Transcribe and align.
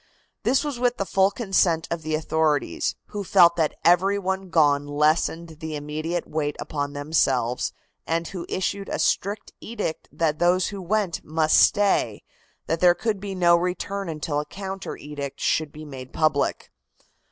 This 0.41 0.63
was 0.63 0.79
with 0.79 0.97
the 0.97 1.05
full 1.05 1.29
consent 1.29 1.87
of 1.91 2.01
the 2.01 2.15
authorities, 2.15 2.95
who 3.09 3.23
felt 3.23 3.55
that 3.57 3.75
every 3.85 4.17
one 4.17 4.49
gone 4.49 4.87
lessened 4.87 5.59
the 5.59 5.75
immediate 5.75 6.27
weight 6.27 6.55
upon 6.59 6.93
themselves, 6.93 7.71
and 8.07 8.27
who 8.27 8.47
issued 8.49 8.89
a 8.89 8.97
strict 8.97 9.51
edict 9.61 10.09
that 10.11 10.39
those 10.39 10.69
who 10.69 10.81
went 10.81 11.23
must 11.23 11.57
stay, 11.61 12.23
that 12.65 12.79
there 12.79 12.95
could 12.95 13.19
be 13.19 13.35
no 13.35 13.55
return 13.55 14.09
until 14.09 14.39
a 14.39 14.45
counter 14.47 14.97
edict 14.97 15.39
should 15.39 15.71
be 15.71 15.85
made 15.85 16.11
public. 16.13 16.71